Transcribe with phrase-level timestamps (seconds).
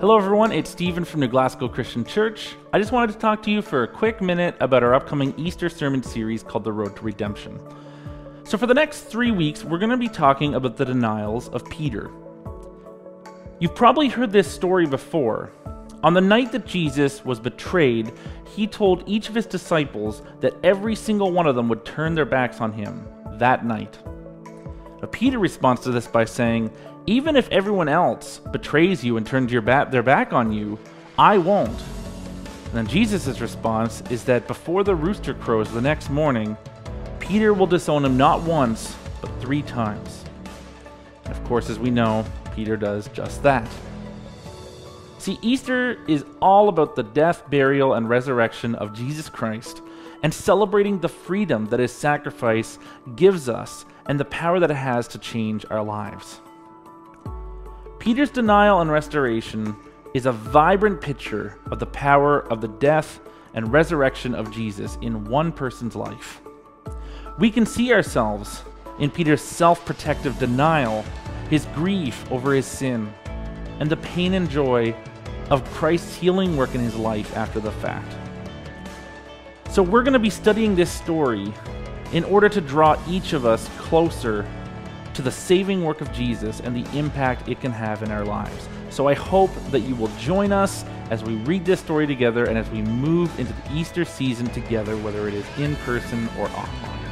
[0.00, 0.50] Hello, everyone.
[0.50, 2.56] It's Stephen from New Glasgow Christian Church.
[2.72, 5.68] I just wanted to talk to you for a quick minute about our upcoming Easter
[5.68, 7.60] sermon series called The Road to Redemption.
[8.44, 11.68] So, for the next three weeks, we're going to be talking about the denials of
[11.68, 12.10] Peter.
[13.58, 15.52] You've probably heard this story before.
[16.02, 18.10] On the night that Jesus was betrayed,
[18.56, 22.24] he told each of his disciples that every single one of them would turn their
[22.24, 23.98] backs on him that night.
[25.00, 26.70] Now, Peter responds to this by saying,
[27.06, 30.78] Even if everyone else betrays you and turns ba- their back on you,
[31.18, 31.80] I won't.
[32.66, 36.56] And then Jesus' response is that before the rooster crows the next morning,
[37.18, 40.24] Peter will disown him not once, but three times.
[41.24, 42.24] And of course, as we know,
[42.54, 43.68] Peter does just that.
[45.18, 49.82] See, Easter is all about the death, burial, and resurrection of Jesus Christ
[50.22, 52.78] and celebrating the freedom that his sacrifice
[53.16, 56.40] gives us and the power that it has to change our lives.
[58.00, 59.76] Peter's denial and restoration
[60.14, 63.20] is a vibrant picture of the power of the death
[63.54, 66.40] and resurrection of Jesus in one person's life.
[67.38, 68.64] We can see ourselves
[68.98, 71.04] in Peter's self protective denial,
[71.48, 73.14] his grief over his sin,
[73.78, 74.92] and the pain and joy
[75.50, 78.12] of Christ's healing work in his life after the fact.
[79.70, 81.54] So, we're going to be studying this story
[82.12, 84.46] in order to draw each of us closer
[85.14, 88.68] to the saving work of Jesus and the impact it can have in our lives.
[88.90, 92.58] So, I hope that you will join us as we read this story together and
[92.58, 97.09] as we move into the Easter season together, whether it is in person or online.